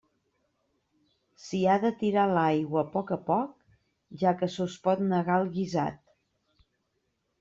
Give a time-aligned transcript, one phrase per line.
[1.47, 3.53] S'hi ha de tirar l'aigua a poc a poc,
[4.23, 6.01] ja que se us pot negar el guisat.